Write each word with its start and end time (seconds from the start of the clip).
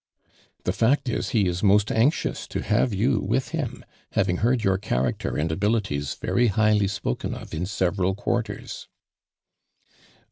The 0.63 0.73
fact 0.73 1.07
is 1.09 1.29
he 1.29 1.45
is 1.47 1.61
most 1.61 1.91
anxious 1.91 2.47
to 2.47 2.63
ha\ 2.63 2.87
e 2.91 2.95
you 2.97 3.19
with 3.19 3.49
him, 3.49 3.85
having 4.13 4.37
heard 4.37 4.63
your 4.63 4.79
cha 4.79 4.95
raci>rand 4.95 5.51
abilities 5.51 6.15
very 6.15 6.47
highly 6.47 6.87
spoken 6.87 7.35
of 7.35 7.53
in 7.53 7.67
several 7.67 8.15
quartei 8.15 8.63
s." 8.63 8.87